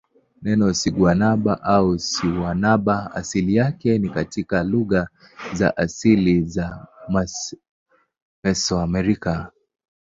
[0.43, 5.07] Neno siguanaba au sihuanaba asili yake ni katika lugha
[5.53, 6.87] za asili za
[8.43, 9.51] Mesoamerica.